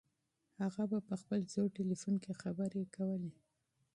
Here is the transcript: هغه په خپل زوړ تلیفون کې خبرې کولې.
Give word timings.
هغه 0.81 0.97
په 1.07 1.15
خپل 1.21 1.39
زوړ 1.53 1.67
تلیفون 1.77 2.15
کې 2.23 2.39
خبرې 2.41 2.83
کولې. 2.95 3.31